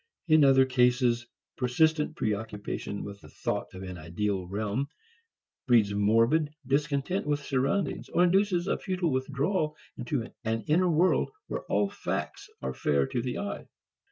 In 0.27 0.43
other 0.43 0.65
cases, 0.65 1.27
persistent 1.57 2.15
preoccupation 2.15 3.03
with 3.03 3.21
the 3.21 3.29
thought 3.29 3.67
of 3.75 3.83
an 3.83 3.99
ideal 3.99 4.47
realm 4.47 4.87
breeds 5.67 5.93
morbid 5.93 6.49
discontent 6.65 7.27
with 7.27 7.43
surroundings, 7.43 8.09
or 8.09 8.23
induces 8.23 8.65
a 8.65 8.79
futile 8.79 9.11
withdrawal 9.11 9.77
into 9.99 10.27
an 10.43 10.63
inner 10.65 10.89
world 10.89 11.29
where 11.45 11.65
all 11.65 11.87
facts 11.91 12.49
are 12.63 12.73
fair 12.73 13.05
to 13.05 13.21
the 13.21 13.37
eye. 13.37 13.67